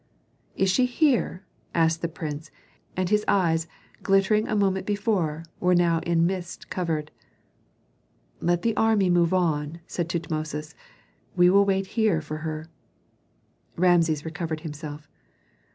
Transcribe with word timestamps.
"Is 0.55 0.71
she 0.71 0.87
here?" 0.87 1.45
asked 1.75 2.01
the 2.01 2.07
prince; 2.07 2.49
and 2.97 3.07
his 3.11 3.23
eyes, 3.27 3.67
glittering 4.01 4.47
a 4.47 4.55
moment 4.55 4.87
before, 4.87 5.43
were 5.59 5.75
now 5.75 6.01
mist 6.07 6.71
covered. 6.71 7.11
"Let 8.39 8.63
the 8.63 8.75
army 8.75 9.11
move 9.11 9.31
on," 9.31 9.79
said 9.85 10.09
Tutmosis; 10.09 10.73
"we 11.35 11.51
will 11.51 11.65
wait 11.65 11.85
here 11.85 12.19
for 12.19 12.37
her." 12.37 12.65
Rameses 13.75 14.25
recovered 14.25 14.61
himself. 14.61 15.07